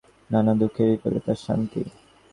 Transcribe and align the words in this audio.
নানা 0.29 0.53
দুঃখে 0.61 0.83
বিপদে 0.89 1.19
তার 1.25 1.37
শাস্তি। 1.45 1.81